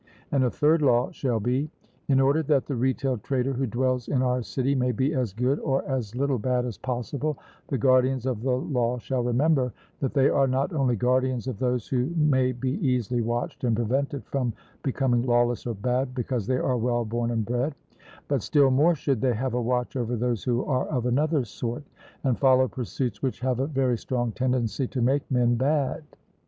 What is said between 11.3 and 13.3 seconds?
of those who may be easily